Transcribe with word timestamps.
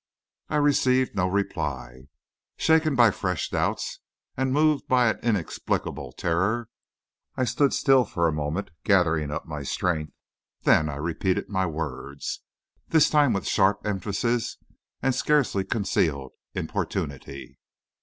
I 0.49 0.55
received 0.55 1.13
no 1.13 1.27
reply. 1.27 2.07
Shaken 2.57 2.95
by 2.95 3.11
fresh 3.11 3.51
doubts, 3.51 3.99
and 4.35 4.51
moved 4.51 4.87
by 4.87 5.11
an 5.11 5.19
inexplicable 5.19 6.13
terror, 6.13 6.69
I 7.37 7.43
stood 7.43 7.71
still 7.71 8.03
for 8.05 8.27
a 8.27 8.33
moment 8.33 8.71
gathering 8.83 9.29
up 9.29 9.45
my 9.45 9.61
strength, 9.61 10.13
then 10.63 10.89
I 10.89 10.95
repeated 10.95 11.49
my 11.49 11.67
words, 11.67 12.39
this 12.87 13.11
time 13.11 13.31
with 13.31 13.45
sharp 13.45 13.85
emphasis 13.85 14.57
and 15.03 15.13
scarcely 15.13 15.63
concealed 15.63 16.31
importunity. 16.55 17.59